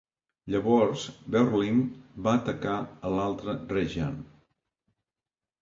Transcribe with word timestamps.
Llavors, 0.53 1.03
Beurling 1.35 1.77
va 2.29 2.35
atacar 2.39 2.79
a 2.81 3.13
l'altre 3.19 3.55
Reggiane. 3.77 4.29